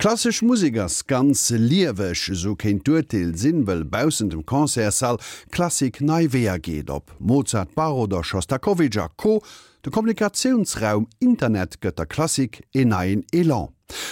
Klassisch 0.00 0.40
Musikers 0.40 1.06
ganz 1.06 1.50
liewech 1.50 2.30
so 2.32 2.54
kenint 2.56 2.88
Dutil 2.88 3.36
sinnwel 3.36 3.84
bbausen 3.84 4.30
dem 4.30 4.46
Konzersaal 4.46 5.18
Klassik 5.50 6.00
neiweer 6.00 6.58
geht 6.58 6.88
op. 6.88 7.14
Mozart 7.18 7.74
Bar 7.74 7.94
oder 7.94 8.24
Schostakowitscher 8.24 9.10
Co. 9.18 9.42
De 9.84 9.92
Kommunikationsraum 9.92 11.06
Internet 11.18 11.82
gëtt 11.82 11.98
der 11.98 12.06
Klassik 12.06 12.62
en 12.72 12.94
ein 12.94 13.26
Elan. 13.30 13.68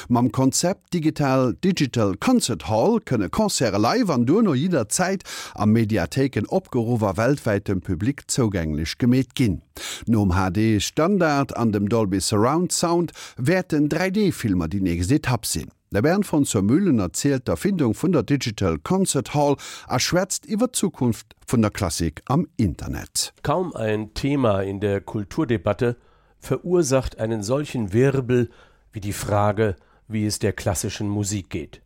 Mam 0.08 0.30
Konzept 0.30 0.92
digital 0.92 1.54
Digital 1.54 2.16
Concert 2.18 2.68
Hall 2.68 3.00
kënne 3.00 3.30
Konzerre 3.30 3.78
live 3.78 4.10
an 4.10 4.26
duno 4.26 4.52
jeder 4.52 4.90
Zeit 4.90 5.24
am 5.54 5.72
Mediatheken 5.72 6.44
opgerover 6.48 7.16
weltweitem 7.16 7.80
zugänglich 8.26 8.98
gemet 8.98 9.34
ginn. 9.34 9.62
Nom 10.06 10.34
HD 10.34 10.82
Standard 10.82 11.56
an 11.56 11.72
dem 11.72 11.88
Dolby 11.88 12.20
Surround 12.20 12.72
Sound 12.72 13.12
werden 13.38 13.88
3D-Filmer 13.88 14.68
die 14.68 14.82
nächste 14.82 15.14
Etapp 15.14 15.46
sinn. 15.46 15.70
Der 15.90 16.02
Bern 16.02 16.22
von 16.22 16.44
zur 16.44 16.60
Mühlen 16.60 16.98
erzählt 16.98 17.48
der 17.48 17.56
Findung 17.56 17.94
vun 17.94 18.12
der 18.12 18.22
Digital 18.22 18.78
Concert 18.78 19.32
Hall 19.32 19.56
erschwärzt 19.88 20.46
iwwer 20.46 20.70
Zukunft 20.70 21.34
vun 21.46 21.62
der 21.62 21.70
Klassik 21.70 22.20
am 22.26 22.46
Internet. 22.58 23.32
Kaum 23.42 23.74
ein 23.74 24.12
Thema 24.12 24.60
in 24.60 24.80
der 24.80 25.00
Kulturdebatte 25.00 25.96
verursacht 26.40 27.18
einen 27.18 27.42
solchen 27.42 27.94
Wirbel 27.94 28.50
wie 28.92 29.00
die 29.00 29.14
Frage, 29.14 29.76
wie 30.08 30.26
es 30.26 30.38
der 30.38 30.52
klassischen 30.52 31.08
Musik 31.08 31.48
geht. 31.48 31.80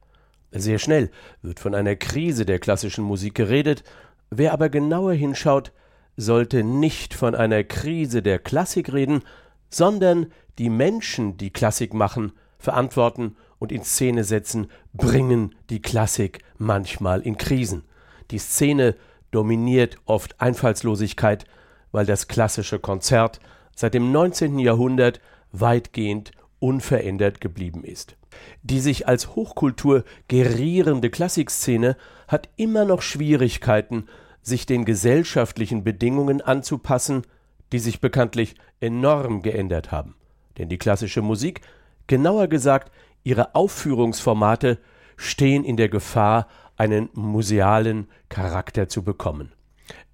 Sehr 0.51 0.81
schnell 0.81 1.13
wird 1.41 1.61
von 1.61 1.73
einer 1.73 1.95
Krise 1.95 2.45
der 2.45 2.59
klassischen 2.59 3.05
Musik 3.05 3.37
geredet, 3.37 3.85
wer 4.31 4.53
aber 4.53 4.69
genauer 4.69 5.13
hinschaut, 5.13 5.71
sollte 6.17 6.65
nicht 6.65 7.15
von 7.15 7.37
einer 7.37 7.63
Krise 7.63 8.21
der 8.21 8.41
Klassik 8.41 8.93
reden, 8.93 9.23
sondern 9.71 10.27
die 10.59 10.71
Menschen, 10.71 11.37
die 11.37 11.51
Klassik 11.51 11.95
machen, 11.95 12.33
verantworten 12.59 13.37
und 13.63 13.71
in 13.71 13.85
Szene 13.85 14.25
setzen, 14.25 14.67
bringen 14.93 15.55
die 15.71 15.81
Klassik 15.81 16.41
manchmal 16.59 17.21
in 17.21 17.37
Krisen. 17.37 17.85
Die 18.33 18.39
Szene 18.39 18.97
dominiert 19.31 19.99
oft 20.05 20.41
Einfallslosigkeit, 20.41 21.45
weil 21.93 22.05
das 22.05 22.27
klassische 22.27 22.81
Konzert 22.81 23.39
seit 23.77 23.95
dem 23.95 24.11
19. 24.11 24.59
Jahrhundert 24.59 25.21
weitgehend 25.53 26.33
unverändert 26.59 27.41
geblieben 27.41 27.85
ist. 27.85 28.17
Die 28.65 28.81
sich 28.81 29.07
als 29.07 29.37
Hochkultur 29.37 30.03
gerierende 30.27 31.09
Klassikszene 31.09 31.97
hat 32.27 32.49
immer 32.57 32.85
noch 32.85 33.01
Schwierigkeiten, 33.01 34.09
sich 34.43 34.67
den 34.67 34.85
gesellschaftlichen 34.85 35.85
Bedingungen 35.85 36.41
anzupassen, 36.41 37.23
die 37.71 37.79
sich 37.79 38.01
bekanntlich 38.01 38.57
enorm 38.81 39.41
geändert 39.41 39.93
haben. 39.93 40.17
Denn 40.59 40.69
die 40.69 40.79
klassische 40.79 41.23
Musik, 41.23 41.61
genauer 42.09 42.49
gesagt 42.49 42.91
Ihre 43.25 43.55
Aufführungsformate 43.55 44.79
stehen 45.17 45.65
in 45.65 45.77
der 45.77 45.89
Gefahr, 45.89 46.49
einen 46.77 47.09
musealen 47.15 48.09
Charakter 48.29 48.89
zu 48.89 49.03
bekommen. 49.03 49.53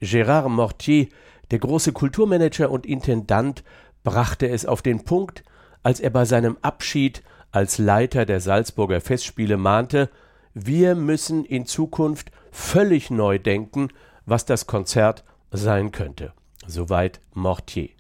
Gérard 0.01 0.49
Mortier, 0.49 1.09
der 1.51 1.59
große 1.59 1.93
Kulturmanager 1.93 2.71
und 2.71 2.85
Intendant, 2.85 3.65
brachte 4.05 4.49
es 4.49 4.67
auf 4.67 4.83
den 4.83 5.05
Punkt, 5.05 5.45
als 5.83 6.01
er 6.01 6.11
bei 6.11 6.25
seinem 6.25 6.59
Abschied 6.63 7.23
als 7.51 7.79
Leiter 7.79 8.27
der 8.27 8.41
Salzburger 8.41 9.01
Festspiele 9.01 9.57
mahnte, 9.57 10.11
wir 10.55 10.95
müssen 10.95 11.45
in 11.45 11.67
Zukunft 11.67 12.31
völlig 12.51 13.11
neu 13.11 13.39
denken, 13.39 13.89
was 14.27 14.45
das 14.45 14.67
Konzert 14.67 15.25
sein 15.51 15.93
könnte. 15.93 16.33
Soweit 16.67 17.21
Mortier. 17.33 17.91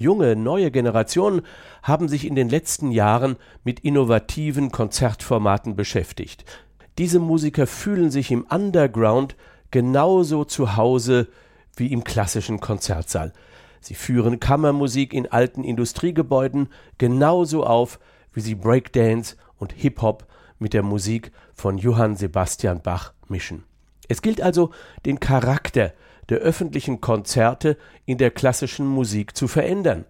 Junge, 0.00 0.34
neue 0.34 0.70
Generationen 0.70 1.42
haben 1.82 2.08
sich 2.08 2.26
in 2.26 2.34
den 2.34 2.48
letzten 2.48 2.90
Jahren 2.90 3.36
mit 3.64 3.80
innovativen 3.80 4.72
Konzertformaten 4.72 5.76
beschäftigt. 5.76 6.46
Diese 6.96 7.18
Musiker 7.18 7.66
fühlen 7.66 8.10
sich 8.10 8.30
im 8.30 8.46
Underground 8.48 9.36
genauso 9.70 10.44
zu 10.44 10.76
Hause 10.76 11.28
wie 11.76 11.92
im 11.92 12.02
klassischen 12.02 12.60
Konzertsaal. 12.60 13.34
Sie 13.82 13.94
führen 13.94 14.40
Kammermusik 14.40 15.12
in 15.12 15.30
alten 15.30 15.64
Industriegebäuden 15.64 16.70
genauso 16.96 17.64
auf, 17.64 18.00
wie 18.32 18.40
sie 18.40 18.54
Breakdance 18.54 19.36
und 19.58 19.74
Hip-Hop 19.74 20.26
mit 20.58 20.72
der 20.72 20.82
Musik 20.82 21.30
von 21.52 21.76
Johann 21.76 22.16
Sebastian 22.16 22.80
Bach 22.80 23.12
mischen. 23.28 23.64
Es 24.08 24.22
gilt 24.22 24.40
also, 24.40 24.70
den 25.04 25.20
Charakter 25.20 25.92
der 26.30 26.38
öffentlichen 26.38 27.00
Konzerte 27.00 27.76
in 28.06 28.18
der 28.18 28.30
klassischen 28.30 28.86
Musik 28.86 29.36
zu 29.36 29.48
verändern. 29.48 30.04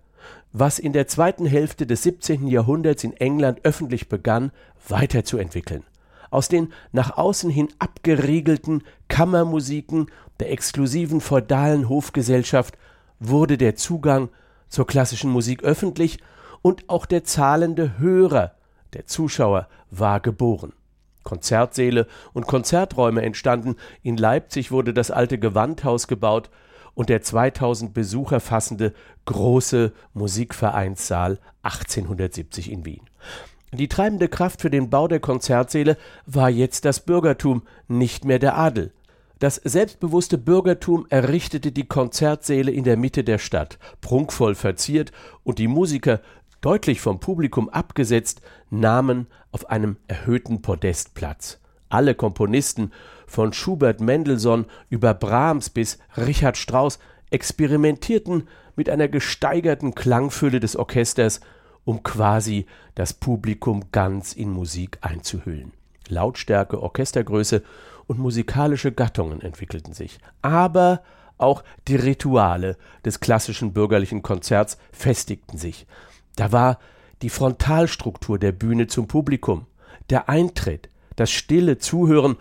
Was 0.53 0.79
in 0.79 0.93
der 0.93 1.07
zweiten 1.07 1.47
Hälfte 1.47 1.87
des 1.87 2.03
17. 2.03 2.47
Jahrhunderts 2.47 3.05
in 3.05 3.13
England 3.15 3.61
öffentlich 3.65 4.09
begann, 4.09 4.53
weiterzuentwickeln. 4.89 5.85
Aus 6.31 6.49
den 6.49 6.73
nach 6.93 7.17
außen 7.17 7.51
hin 7.51 7.69
abgeriegelten 7.79 8.83
Kammermusiken 9.09 10.07
der 10.39 10.53
exklusiven 10.53 11.21
feudalen 11.21 11.89
Hofgesellschaft 11.89 12.79
wurde 13.19 13.59
der 13.59 13.75
Zugang 13.77 14.29
zur 14.69 14.87
klassischen 14.87 15.31
Musik 15.31 15.63
öffentlich 15.63 16.21
und 16.63 16.89
auch 16.89 17.07
der 17.07 17.25
zahlende 17.25 17.99
Hörer, 17.99 18.53
der 18.93 19.07
Zuschauer, 19.07 19.69
war 19.91 20.21
geboren. 20.21 20.73
Konzertsäle 21.23 22.07
und 22.33 22.47
Konzerträume 22.47 23.23
entstanden. 23.23 23.77
In 24.03 24.17
Leipzig 24.17 24.71
wurde 24.71 24.95
das 24.95 25.11
alte 25.11 25.39
Gewandhaus 25.39 26.09
gebaut 26.09 26.51
und 26.95 27.09
der 27.09 27.23
2000 27.23 27.95
Besucher 27.95 28.41
fassende 28.41 28.93
große 29.27 29.93
Musikvereinssaal 30.15 31.39
1870 31.63 32.71
in 32.71 32.85
Wien. 32.85 33.03
Die 33.73 33.89
treibende 33.89 34.29
Kraft 34.29 34.61
für 34.61 34.71
den 34.71 34.91
Bau 34.91 35.07
der 35.07 35.21
Konzertsäle 35.21 35.97
war 36.27 36.51
jetzt 36.51 36.85
das 36.85 37.01
Bürgertum, 37.01 37.63
nicht 37.87 38.25
mehr 38.25 38.41
der 38.41 38.57
Adel. 38.57 38.93
Das 39.39 39.57
selbstbewusste 39.57 40.37
Bürgertum 40.37 41.07
errichtete 41.09 41.73
die 41.73 41.87
Konzertsäle 41.87 42.71
in 42.73 42.85
der 42.85 42.99
Mitte 42.99 43.25
der 43.25 43.39
Stadt, 43.39 43.79
prunkvoll 44.03 44.55
verziert, 44.55 45.13
und 45.45 45.59
die 45.59 45.69
Musiker 45.69 46.21
deutlich 46.61 47.01
vom 47.01 47.21
Publikum 47.21 47.69
abgesetzt, 47.69 48.43
nahmen 48.71 49.27
auf 49.53 49.71
einem 49.71 49.97
erhöhten 50.07 50.63
Podest 50.63 51.15
Platz. 51.15 51.59
Alle 51.89 52.15
Komponisten, 52.15 52.93
von 53.27 53.53
Schubert 53.53 54.01
Mendelssohn 54.01 54.67
über 54.89 55.15
Brahms 55.15 55.71
bis 55.71 55.99
Richard 56.17 56.57
Strauss, 56.57 56.99
experimentierten 57.31 58.49
mit 58.77 58.91
einer 58.91 59.09
gesteigerten 59.09 59.95
Klangfülle 59.95 60.59
des 60.59 60.77
Orchesters, 60.77 61.41
um 61.85 62.03
quasi 62.03 62.67
das 62.95 63.13
Publikum 63.13 63.85
ganz 63.93 64.33
in 64.33 64.51
Musik 64.51 64.99
einzuhüllen. 65.01 65.73
Lautstärke, 66.09 66.83
Orchestergröße 66.83 67.63
und 68.07 68.19
musikalische 68.19 68.91
Gattungen 68.91 69.41
entwickelten 69.41 69.93
sich. 69.93 70.19
Aber 70.43 71.03
auch 71.39 71.63
die 71.89 71.97
Rituale 71.97 72.77
des 73.05 73.21
klassischen 73.21 73.73
bürgerlichen 73.73 74.23
Konzerts 74.23 74.77
festigten 74.93 75.57
sich. 75.57 75.87
Da 76.37 76.53
war 76.53 76.79
die 77.23 77.31
Frontalstruktur 77.31 78.39
der 78.39 78.53
Bühne 78.53 78.87
zum 78.87 79.07
Publikum, 79.07 79.67
der 80.09 80.29
Eintritt, 80.29 80.89
das 81.17 81.31
stille 81.31 81.79
Zuhören 81.79 82.37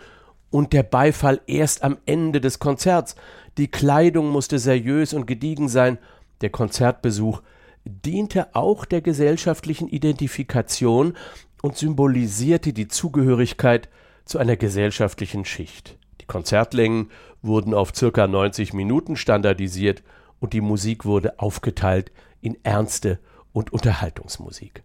und 0.52 0.74
der 0.74 0.84
Beifall 0.84 1.42
erst 1.48 1.84
am 1.84 1.98
Ende 2.06 2.42
des 2.42 2.60
Konzerts. 2.60 3.16
Die 3.58 3.70
Kleidung 3.70 4.30
musste 4.30 4.58
seriös 4.58 5.14
und 5.14 5.26
gediegen 5.26 5.70
sein, 5.70 5.98
der 6.42 6.50
Konzertbesuch 6.50 7.42
diente 7.86 8.56
auch 8.56 8.86
der 8.86 9.02
gesellschaftlichen 9.02 9.88
Identifikation 9.88 11.16
und 11.62 11.78
symbolisierte 11.78 12.74
die 12.74 12.88
Zugehörigkeit 12.88 13.90
zu 14.26 14.38
einer 14.38 14.56
gesellschaftlichen 14.56 15.46
Schicht. 15.46 15.98
Die 16.22 16.26
Konzertlängen 16.26 17.10
wurden 17.42 17.74
auf 17.74 17.94
circa 17.96 18.28
90 18.28 18.74
Minuten 18.74 19.16
standardisiert 19.16 20.04
und 20.40 20.54
die 20.54 20.62
Musik 20.62 21.06
wurde 21.06 21.40
aufgeteilt 21.40 22.12
in 22.42 22.58
ernste 22.64 23.20
und 23.54 23.74
Unterhaltungsmusik. 23.74 24.84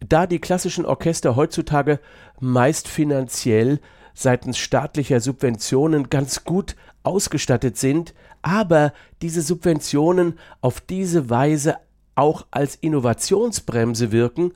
Da 0.00 0.26
die 0.26 0.38
klassischen 0.38 0.84
Orchester 0.84 1.36
heutzutage 1.36 2.00
meist 2.40 2.88
finanziell 2.88 3.80
seitens 4.14 4.58
staatlicher 4.58 5.20
Subventionen 5.20 6.08
ganz 6.08 6.44
gut 6.44 6.76
ausgestattet 7.02 7.76
sind, 7.76 8.14
aber 8.42 8.92
diese 9.22 9.42
Subventionen 9.42 10.38
auf 10.60 10.80
diese 10.80 11.30
Weise 11.30 11.76
auch 12.14 12.46
als 12.50 12.76
Innovationsbremse 12.76 14.12
wirken, 14.12 14.52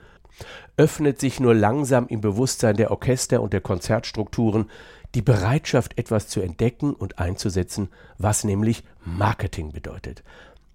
öffnet 0.76 1.20
sich 1.20 1.40
nur 1.40 1.54
langsam 1.54 2.06
im 2.08 2.20
Bewusstsein 2.20 2.76
der 2.76 2.90
Orchester 2.90 3.42
und 3.42 3.52
der 3.52 3.60
Konzertstrukturen 3.60 4.70
die 5.14 5.22
Bereitschaft, 5.22 5.98
etwas 5.98 6.28
zu 6.28 6.40
entdecken 6.40 6.94
und 6.94 7.18
einzusetzen, 7.18 7.88
was 8.16 8.44
nämlich 8.44 8.84
Marketing 9.04 9.72
bedeutet. 9.72 10.22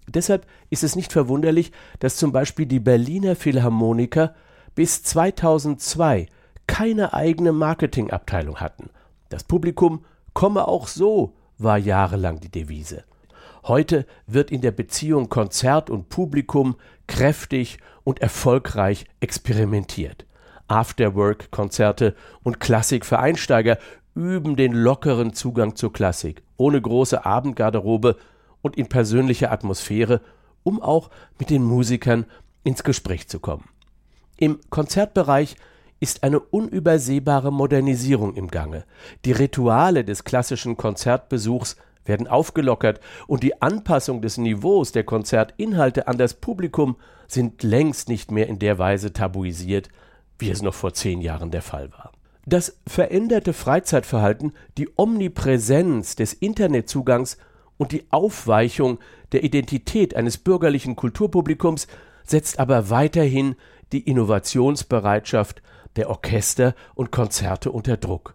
Deshalb 0.08 0.46
ist 0.70 0.84
es 0.84 0.96
nicht 0.96 1.12
verwunderlich, 1.12 1.72
dass 1.98 2.16
zum 2.16 2.32
Beispiel 2.32 2.66
die 2.66 2.80
Berliner 2.80 3.36
Philharmoniker 3.36 4.34
bis 4.74 5.02
2002 5.02 6.26
keine 6.66 7.14
eigene 7.14 7.52
Marketingabteilung 7.52 8.56
hatten. 8.56 8.90
Das 9.28 9.44
Publikum 9.44 10.04
komme 10.32 10.68
auch 10.68 10.88
so, 10.88 11.34
war 11.58 11.78
jahrelang 11.78 12.40
die 12.40 12.50
Devise. 12.50 13.04
Heute 13.64 14.06
wird 14.26 14.52
in 14.52 14.60
der 14.60 14.70
Beziehung 14.70 15.28
Konzert 15.28 15.90
und 15.90 16.08
Publikum 16.08 16.76
kräftig 17.08 17.78
und 18.04 18.20
erfolgreich 18.20 19.06
experimentiert. 19.20 20.26
Afterwork-Konzerte 20.68 22.14
und 22.42 22.60
Klassik 22.60 23.04
für 23.04 23.18
Einsteiger 23.18 23.78
üben 24.14 24.56
den 24.56 24.72
lockeren 24.72 25.32
Zugang 25.32 25.76
zur 25.76 25.92
Klassik, 25.92 26.42
ohne 26.56 26.80
große 26.80 27.24
Abendgarderobe 27.24 28.16
und 28.66 28.76
in 28.76 28.88
persönlicher 28.88 29.50
Atmosphäre, 29.52 30.20
um 30.62 30.82
auch 30.82 31.10
mit 31.38 31.50
den 31.50 31.62
Musikern 31.62 32.26
ins 32.64 32.82
Gespräch 32.82 33.28
zu 33.28 33.38
kommen. 33.40 33.68
Im 34.36 34.58
Konzertbereich 34.68 35.56
ist 36.00 36.24
eine 36.24 36.40
unübersehbare 36.40 37.52
Modernisierung 37.52 38.34
im 38.34 38.48
Gange. 38.48 38.84
Die 39.24 39.32
Rituale 39.32 40.04
des 40.04 40.24
klassischen 40.24 40.76
Konzertbesuchs 40.76 41.76
werden 42.04 42.26
aufgelockert 42.26 43.00
und 43.26 43.42
die 43.42 43.62
Anpassung 43.62 44.20
des 44.20 44.36
Niveaus 44.36 44.92
der 44.92 45.04
Konzertinhalte 45.04 46.08
an 46.08 46.18
das 46.18 46.34
Publikum 46.34 46.96
sind 47.28 47.62
längst 47.62 48.08
nicht 48.08 48.30
mehr 48.30 48.48
in 48.48 48.58
der 48.58 48.78
Weise 48.78 49.12
tabuisiert, 49.12 49.88
wie 50.38 50.50
es 50.50 50.60
noch 50.60 50.74
vor 50.74 50.92
zehn 50.92 51.20
Jahren 51.20 51.50
der 51.50 51.62
Fall 51.62 51.90
war. 51.92 52.12
Das 52.44 52.78
veränderte 52.86 53.52
Freizeitverhalten, 53.52 54.52
die 54.76 54.88
Omnipräsenz 54.96 56.14
des 56.14 56.32
Internetzugangs 56.32 57.38
und 57.78 57.92
die 57.92 58.04
Aufweichung 58.10 58.98
der 59.32 59.44
Identität 59.44 60.14
eines 60.16 60.38
bürgerlichen 60.38 60.96
Kulturpublikums 60.96 61.86
setzt 62.24 62.58
aber 62.58 62.90
weiterhin 62.90 63.56
die 63.92 64.00
Innovationsbereitschaft 64.00 65.62
der 65.96 66.10
Orchester 66.10 66.74
und 66.94 67.12
Konzerte 67.12 67.70
unter 67.70 67.96
Druck. 67.96 68.34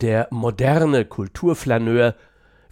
Der 0.00 0.28
moderne 0.30 1.04
Kulturflaneur 1.04 2.14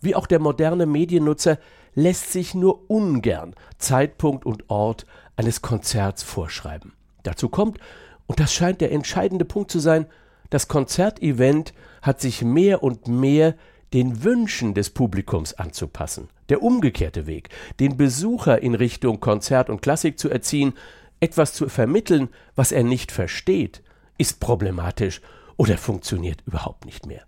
wie 0.01 0.15
auch 0.15 0.27
der 0.27 0.39
moderne 0.39 0.87
Mediennutzer 0.87 1.59
lässt 1.95 2.33
sich 2.33 2.55
nur 2.55 2.91
ungern 2.91 3.55
Zeitpunkt 3.79 4.47
und 4.47 4.71
Ort 4.71 5.07
eines 5.37 5.63
Konzerts 5.63 6.23
vorschreiben. 6.23 6.93
Dazu 7.23 7.49
kommt, 7.49 7.79
und 8.27 8.41
das 8.41 8.53
scheint 8.53 8.81
der 8.81 8.93
entscheidende 8.93 9.45
Punkt 9.45 9.71
zu 9.71 9.79
sein, 9.81 10.07
das 10.51 10.69
Konzertevent 10.69 11.75
hat 12.03 12.21
sich 12.21 12.43
mehr 12.43 12.83
und 12.83 13.09
mehr 13.09 13.55
den 13.93 14.23
Wünschen 14.25 14.75
des 14.75 14.91
Publikums 14.91 15.55
anzupassen. 15.55 16.29
Der 16.49 16.63
umgekehrte 16.63 17.27
Weg, 17.27 17.49
den 17.81 17.97
Besucher 17.97 18.63
in 18.63 18.75
Richtung 18.75 19.21
Konzert 19.21 19.71
und 19.71 19.83
Klassik 19.83 20.19
zu 20.19 20.31
erziehen, 20.31 20.75
etwas 21.21 21.53
zu 21.53 21.69
vermitteln, 21.69 22.29
was 22.55 22.73
er 22.73 22.85
nicht 22.85 23.13
versteht, 23.13 23.83
ist 24.19 24.41
problematisch 24.41 25.21
oder 25.57 25.77
funktioniert 25.77 26.43
überhaupt 26.47 26.85
nicht 26.87 27.07
mehr. 27.07 27.23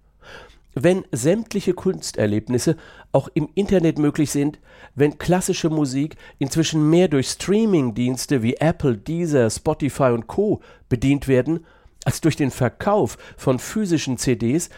Wenn 0.75 1.05
sämtliche 1.11 1.75
Kunsterlebnisse 1.75 2.77
auch 3.11 3.29
im 3.35 3.49
Internet 3.55 3.99
möglich 3.99 4.31
sind, 4.31 4.61
wenn 4.95 5.19
klassische 5.19 5.69
Musik 5.69 6.15
inzwischen 6.39 6.89
mehr 6.89 7.09
durch 7.09 7.29
Streaming-Dienste 7.29 8.43
wie 8.43 8.55
Apple, 8.55 8.97
Deezer, 8.97 9.51
Spotify 9.51 10.13
und 10.13 10.29
Co. 10.29 10.61
bedient 10.89 11.27
werden, 11.27 11.67
als 12.05 12.21
durch 12.21 12.37
den 12.37 12.53
Verkauf 12.53 13.19
von 13.37 13.59
physischen 13.59 14.17
CDs, 14.17 14.71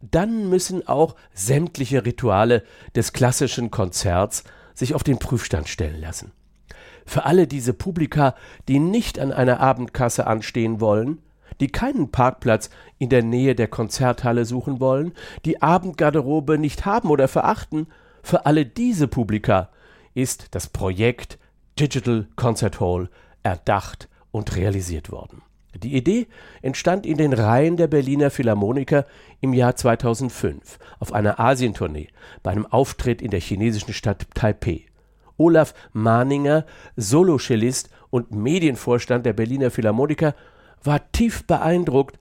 dann 0.00 0.48
müssen 0.48 0.86
auch 0.86 1.16
sämtliche 1.32 2.04
Rituale 2.04 2.62
des 2.94 3.12
klassischen 3.12 3.70
Konzerts 3.70 4.44
sich 4.74 4.94
auf 4.94 5.02
den 5.02 5.18
Prüfstand 5.18 5.68
stellen 5.68 6.00
lassen. 6.00 6.32
Für 7.04 7.24
alle 7.24 7.46
diese 7.46 7.72
Publika, 7.72 8.34
die 8.68 8.78
nicht 8.78 9.18
an 9.18 9.32
einer 9.32 9.60
Abendkasse 9.60 10.26
anstehen 10.26 10.80
wollen, 10.80 11.22
die 11.60 11.68
keinen 11.68 12.10
Parkplatz 12.10 12.70
in 12.98 13.08
der 13.08 13.22
Nähe 13.22 13.54
der 13.54 13.68
Konzerthalle 13.68 14.44
suchen 14.44 14.78
wollen, 14.78 15.12
die 15.44 15.62
Abendgarderobe 15.62 16.58
nicht 16.58 16.84
haben 16.84 17.10
oder 17.10 17.26
verachten, 17.26 17.88
für 18.22 18.46
alle 18.46 18.66
diese 18.66 19.08
Publika 19.08 19.70
ist 20.14 20.48
das 20.50 20.68
Projekt 20.68 21.38
Digital 21.78 22.28
Concert 22.36 22.80
Hall 22.80 23.08
erdacht 23.42 24.08
und 24.30 24.54
realisiert 24.56 25.10
worden. 25.10 25.42
Die 25.74 25.96
Idee 25.96 26.26
entstand 26.62 27.06
in 27.06 27.18
den 27.18 27.32
Reihen 27.32 27.76
der 27.76 27.88
Berliner 27.88 28.30
Philharmoniker 28.30 29.06
im 29.40 29.52
Jahr 29.52 29.76
2005 29.76 30.78
auf 30.98 31.12
einer 31.12 31.38
Asientournee 31.38 32.08
bei 32.42 32.50
einem 32.50 32.66
Auftritt 32.66 33.20
in 33.20 33.30
der 33.30 33.40
chinesischen 33.40 33.92
Stadt 33.92 34.26
Taipeh. 34.34 34.86
Olaf 35.36 35.74
Mahninger, 35.92 36.64
Solocellist 36.96 37.90
und 38.10 38.32
Medienvorstand 38.32 39.24
der 39.24 39.34
Berliner 39.34 39.70
Philharmoniker, 39.70 40.34
war 40.82 41.12
tief 41.12 41.46
beeindruckt, 41.46 42.18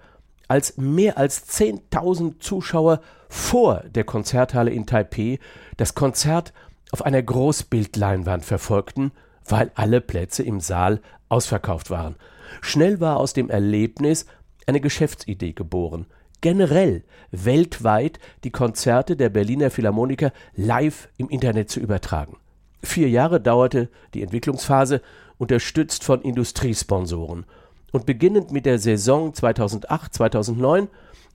als 0.48 0.78
mehr 0.78 1.18
als 1.18 1.50
10.000 1.50 2.40
Zuschauer 2.40 3.02
vor 3.30 3.84
der 3.90 4.04
Konzerthalle 4.04 4.72
in 4.72 4.86
Taipeh 4.86 5.40
das 5.78 5.96
Konzert 5.96 6.54
auf 6.92 7.06
einer 7.06 7.22
Großbildleinwand 7.22 8.46
verfolgten, 8.46 9.12
weil 9.48 9.72
alle 9.76 10.02
Plätze 10.02 10.44
im 10.44 10.60
Saal 10.60 11.02
ausverkauft 11.30 11.90
waren. 11.90 12.16
Schnell 12.62 13.00
war 13.00 13.18
aus 13.18 13.34
dem 13.34 13.50
Erlebnis 13.50 14.26
eine 14.66 14.82
Geschäftsidee 14.82 15.54
geboren. 15.54 16.06
Generell 16.42 17.04
weltweit 17.32 18.20
die 18.44 18.52
Konzerte 18.52 19.16
der 19.16 19.30
Berliner 19.30 19.72
Philharmoniker 19.72 20.32
live 20.56 21.10
im 21.18 21.30
Internet 21.30 21.70
zu 21.70 21.80
übertragen. 21.80 22.38
Vier 22.84 23.10
Jahre 23.10 23.42
dauerte 23.42 23.90
die 24.14 24.22
Entwicklungsphase, 24.22 25.02
unterstützt 25.40 26.04
von 26.04 26.22
Industriesponsoren 26.22 27.46
und 27.92 28.06
beginnend 28.06 28.52
mit 28.52 28.66
der 28.66 28.80
Saison 28.80 29.34
2008-2009 29.34 30.88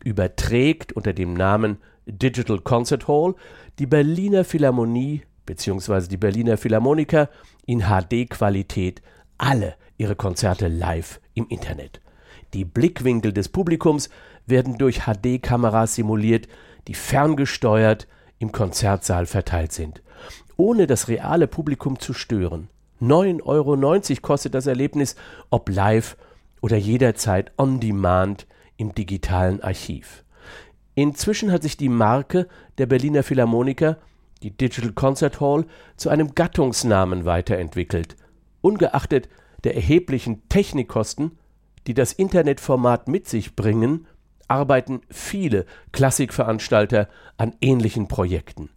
überträgt 0.05 0.93
unter 0.93 1.13
dem 1.13 1.35
Namen 1.35 1.79
Digital 2.07 2.59
Concert 2.59 3.07
Hall 3.09 3.35
die 3.79 3.87
Berliner 3.87 4.45
Philharmonie 4.45 5.23
bzw. 5.47 6.09
die 6.09 6.17
Berliner 6.17 6.57
Philharmoniker 6.57 7.29
in 7.67 7.83
HD-Qualität 7.83 9.03
alle 9.39 9.75
ihre 9.97 10.17
Konzerte 10.17 10.69
live 10.69 11.21
im 11.35 11.49
Internet. 11.49 12.01
Die 12.55 12.65
Blickwinkel 12.65 13.33
des 13.33 13.49
Publikums 13.49 14.11
werden 14.47 14.79
durch 14.79 15.03
HD-Kameras 15.07 15.95
simuliert, 15.95 16.49
die 16.89 16.95
ferngesteuert 16.95 18.09
im 18.39 18.53
Konzertsaal 18.53 19.27
verteilt 19.27 19.73
sind, 19.73 20.03
ohne 20.57 20.87
das 20.87 21.09
reale 21.09 21.47
Publikum 21.47 21.99
zu 21.99 22.13
stören. 22.13 22.69
9,90 23.01 23.43
Euro 23.45 24.21
kostet 24.21 24.55
das 24.55 24.67
Erlebnis, 24.67 25.17
ob 25.51 25.69
live 25.69 26.17
oder 26.61 26.77
jederzeit 26.77 27.53
on 27.59 27.81
demand 27.81 28.47
im 28.77 28.95
digitalen 28.95 29.63
Archiv. 29.63 30.25
Inzwischen 30.95 31.51
hat 31.51 31.63
sich 31.63 31.77
die 31.77 31.89
Marke 31.89 32.49
der 32.79 32.87
Berliner 32.87 33.23
Philharmoniker, 33.23 33.97
die 34.43 34.51
Digital 34.51 34.93
Concert 34.93 35.41
Hall, 35.41 35.65
zu 35.97 36.09
einem 36.11 36.35
Gattungsnamen 36.35 37.25
weiterentwickelt. 37.25 38.17
Ungeachtet 38.61 39.29
der 39.65 39.75
erheblichen 39.75 40.49
Technikkosten, 40.49 41.39
die 41.87 41.95
das 41.95 42.13
Internetformat 42.13 43.09
mit 43.09 43.29
sich 43.29 43.57
bringen, 43.57 44.07
arbeiten 44.49 45.01
viele 45.09 45.67
Klassikveranstalter 45.93 47.09
an 47.37 47.55
ähnlichen 47.61 48.09
Projekten. 48.09 48.69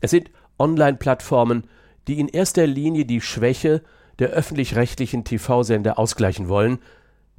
Es 0.00 0.10
sind 0.10 0.30
Online-Plattformen, 0.58 1.64
die 2.08 2.18
in 2.18 2.28
erster 2.28 2.66
Linie 2.66 3.04
die 3.04 3.20
Schwäche 3.20 3.82
der 4.18 4.30
öffentlich-rechtlichen 4.30 5.24
TV-Sender 5.24 5.98
ausgleichen 5.98 6.48
wollen, 6.48 6.78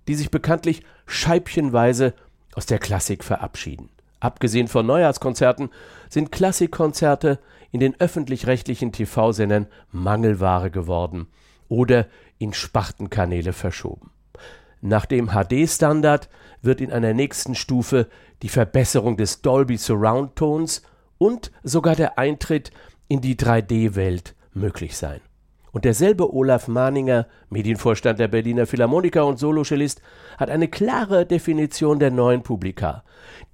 die 0.07 0.15
sich 0.15 0.31
bekanntlich 0.31 0.83
scheibchenweise 1.05 2.13
aus 2.55 2.65
der 2.65 2.79
Klassik 2.79 3.23
verabschieden. 3.23 3.89
Abgesehen 4.23 4.69
von 4.69 4.85
Neujahrskonzerten 4.85 5.69
sind 6.07 6.31
Klassikkonzerte 6.31 7.39
in 7.71 7.81
den 7.81 7.99
öffentlich-rechtlichen 7.99 8.93
TV-Sendern 8.93 9.67
Mangelware 9.91 10.71
geworden 10.71 11.27
oder 11.67 12.07
in 12.37 12.53
Spartenkanäle 12.53 13.51
verschoben. 13.51 14.11
Nach 14.79 15.05
dem 15.05 15.31
HD-Standard 15.31 16.29
wird 16.61 16.79
in 16.79 16.93
einer 16.93 17.13
nächsten 17.13 17.53
Stufe 17.53 18.07
die 18.43 18.47
Verbesserung 18.47 19.17
des 19.17 19.41
Dolby 19.41 19.75
Surround 19.75 20.37
Tons 20.37 20.83
und 21.17 21.51
sogar 21.61 21.97
der 21.97 22.17
Eintritt 22.17 22.71
in 23.09 23.19
die 23.19 23.35
3D-Welt 23.35 24.35
möglich 24.53 24.95
sein. 24.95 25.19
Und 25.73 25.85
derselbe 25.85 26.31
Olaf 26.31 26.67
Mahninger, 26.67 27.25
Medienvorstand 27.49 28.19
der 28.19 28.27
Berliner 28.27 28.67
Philharmoniker 28.67 29.25
und 29.25 29.39
Solocellist, 29.39 30.01
hat 30.37 30.51
eine 30.51 30.67
klare 30.67 31.25
Definition 31.25 31.97
der 31.97 32.11
neuen 32.11 32.43
Publika. 32.43 33.03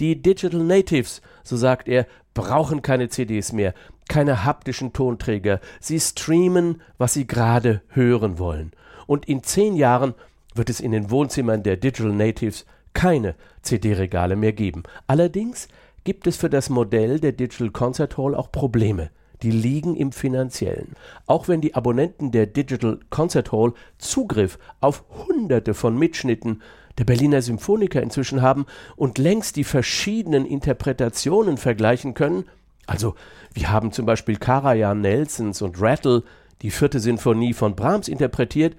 Die 0.01 0.21
Digital 0.21 0.61
Natives, 0.61 1.21
so 1.43 1.55
sagt 1.55 1.87
er, 1.87 2.05
brauchen 2.33 2.81
keine 2.81 3.07
CDs 3.07 3.53
mehr, 3.53 3.73
keine 4.09 4.43
haptischen 4.43 4.91
Tonträger. 4.91 5.61
Sie 5.79 5.97
streamen, 5.97 6.81
was 6.97 7.13
sie 7.13 7.25
gerade 7.25 7.81
hören 7.87 8.37
wollen. 8.37 8.71
Und 9.07 9.25
in 9.29 9.41
zehn 9.41 9.77
Jahren 9.77 10.13
wird 10.53 10.69
es 10.69 10.81
in 10.81 10.91
den 10.91 11.09
Wohnzimmern 11.09 11.63
der 11.63 11.77
Digital 11.77 12.11
Natives 12.11 12.65
keine 12.93 13.35
CD-Regale 13.61 14.35
mehr 14.35 14.51
geben. 14.51 14.83
Allerdings 15.07 15.69
gibt 16.03 16.27
es 16.27 16.35
für 16.35 16.49
das 16.49 16.69
Modell 16.69 17.21
der 17.21 17.31
Digital 17.31 17.69
Concert 17.69 18.17
Hall 18.17 18.35
auch 18.35 18.51
Probleme 18.51 19.09
die 19.41 19.51
liegen 19.51 19.95
im 19.95 20.11
finanziellen. 20.11 20.95
Auch 21.25 21.47
wenn 21.47 21.61
die 21.61 21.75
Abonnenten 21.75 22.31
der 22.31 22.45
Digital 22.45 22.99
Concert 23.09 23.51
Hall 23.51 23.73
Zugriff 23.97 24.59
auf 24.81 25.03
hunderte 25.27 25.73
von 25.73 25.97
Mitschnitten 25.97 26.61
der 26.97 27.05
Berliner 27.05 27.41
Symphoniker 27.41 28.01
inzwischen 28.01 28.41
haben 28.41 28.65
und 28.95 29.17
längst 29.17 29.55
die 29.55 29.63
verschiedenen 29.63 30.45
Interpretationen 30.45 31.57
vergleichen 31.57 32.13
können, 32.13 32.45
also 32.87 33.15
wir 33.53 33.71
haben 33.71 33.91
zum 33.91 34.05
Beispiel 34.05 34.37
Karajan 34.37 35.01
Nelsons 35.01 35.61
und 35.61 35.81
Rattle 35.81 36.23
die 36.61 36.71
vierte 36.71 36.99
Sinfonie 36.99 37.53
von 37.53 37.75
Brahms 37.75 38.07
interpretiert 38.07 38.75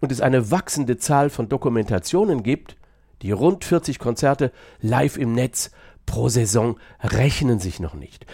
und 0.00 0.12
es 0.12 0.20
eine 0.20 0.50
wachsende 0.50 0.96
Zahl 0.96 1.28
von 1.28 1.48
Dokumentationen 1.48 2.42
gibt, 2.42 2.78
Die 3.22 3.32
rund 3.32 3.64
40 3.64 3.98
Konzerte 3.98 4.52
live 4.80 5.16
im 5.16 5.32
Netz 5.32 5.70
pro 6.06 6.28
Saison 6.28 6.78
rechnen 7.02 7.58
sich 7.58 7.80
noch 7.80 7.94
nicht. 7.94 8.26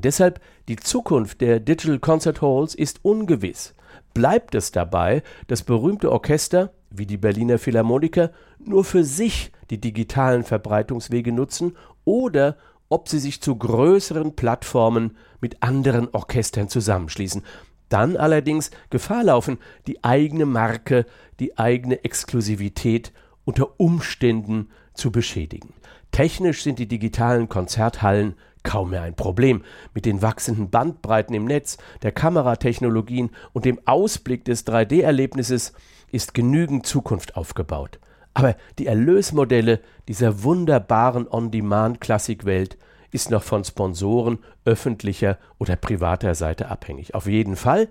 Deshalb 0.00 0.40
die 0.68 0.76
Zukunft 0.76 1.40
der 1.40 1.60
Digital 1.60 1.98
Concert 1.98 2.42
Halls 2.42 2.74
ist 2.74 3.00
ungewiss. 3.02 3.74
Bleibt 4.14 4.54
es 4.54 4.72
dabei, 4.72 5.22
dass 5.46 5.62
berühmte 5.62 6.10
Orchester 6.10 6.72
wie 6.90 7.06
die 7.06 7.16
Berliner 7.16 7.58
Philharmoniker 7.58 8.30
nur 8.58 8.84
für 8.84 9.04
sich 9.04 9.52
die 9.70 9.80
digitalen 9.80 10.44
Verbreitungswege 10.44 11.32
nutzen 11.32 11.76
oder 12.04 12.56
ob 12.88 13.08
sie 13.08 13.18
sich 13.18 13.42
zu 13.42 13.56
größeren 13.56 14.36
Plattformen 14.36 15.16
mit 15.40 15.62
anderen 15.62 16.08
Orchestern 16.12 16.68
zusammenschließen. 16.68 17.42
Dann 17.88 18.16
allerdings 18.16 18.70
Gefahr 18.90 19.24
laufen, 19.24 19.58
die 19.86 20.02
eigene 20.02 20.46
Marke, 20.46 21.06
die 21.40 21.58
eigene 21.58 22.04
Exklusivität 22.04 23.12
unter 23.44 23.78
Umständen 23.78 24.70
zu 24.94 25.12
beschädigen. 25.12 25.72
Technisch 26.10 26.62
sind 26.62 26.78
die 26.78 26.88
digitalen 26.88 27.48
Konzerthallen 27.48 28.34
kaum 28.66 28.90
mehr 28.90 29.02
ein 29.02 29.14
Problem. 29.14 29.62
Mit 29.94 30.04
den 30.04 30.20
wachsenden 30.20 30.68
Bandbreiten 30.68 31.34
im 31.34 31.46
Netz, 31.46 31.78
der 32.02 32.12
Kameratechnologien 32.12 33.30
und 33.54 33.64
dem 33.64 33.80
Ausblick 33.86 34.44
des 34.44 34.66
3D-Erlebnisses 34.66 35.72
ist 36.12 36.34
genügend 36.34 36.84
Zukunft 36.84 37.36
aufgebaut. 37.36 37.98
Aber 38.34 38.56
die 38.78 38.86
Erlösmodelle 38.86 39.80
dieser 40.08 40.42
wunderbaren 40.42 41.26
On-Demand-Klassikwelt 41.26 42.76
ist 43.10 43.30
noch 43.30 43.44
von 43.44 43.64
Sponsoren 43.64 44.40
öffentlicher 44.64 45.38
oder 45.58 45.76
privater 45.76 46.34
Seite 46.34 46.68
abhängig. 46.68 47.14
Auf 47.14 47.26
jeden 47.26 47.56
Fall, 47.56 47.88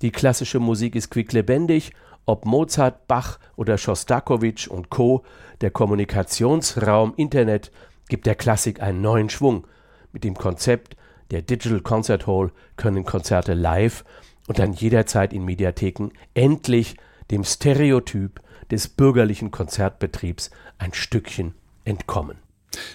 die 0.00 0.12
klassische 0.12 0.60
Musik 0.60 0.94
ist 0.94 1.10
quicklebendig, 1.10 1.92
ob 2.24 2.46
Mozart, 2.46 3.08
Bach 3.08 3.38
oder 3.56 3.76
Schostakowitsch 3.76 4.68
und 4.68 4.88
Co. 4.88 5.24
Der 5.60 5.72
Kommunikationsraum 5.72 7.12
Internet 7.16 7.72
gibt 8.08 8.26
der 8.26 8.36
Klassik 8.36 8.80
einen 8.80 9.02
neuen 9.02 9.28
Schwung. 9.28 9.66
Mit 10.12 10.24
dem 10.24 10.34
Konzept 10.34 10.96
der 11.30 11.42
Digital 11.42 11.80
Concert 11.80 12.26
Hall 12.26 12.52
können 12.76 13.04
Konzerte 13.04 13.54
live 13.54 14.04
und 14.46 14.58
dann 14.58 14.72
jederzeit 14.72 15.32
in 15.32 15.44
Mediatheken 15.44 16.10
endlich 16.34 16.96
dem 17.30 17.44
Stereotyp 17.44 18.40
des 18.70 18.88
bürgerlichen 18.88 19.50
Konzertbetriebs 19.50 20.50
ein 20.78 20.92
Stückchen 20.92 21.54
entkommen. 21.84 22.36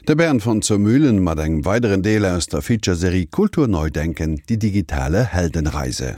Der 0.07 0.15
Bern 0.15 0.39
von 0.39 0.61
zur 0.61 0.79
Mühlen 0.79 1.23
mat 1.23 1.39
eng 1.39 1.65
weiteren 1.65 2.01
Deel 2.01 2.25
aus 2.25 2.47
der 2.47 2.61
Featureserie 2.61 3.27
Kulturneudenken 3.27 4.41
die 4.49 4.57
digitale 4.57 5.25
Heldenreise. 5.25 6.05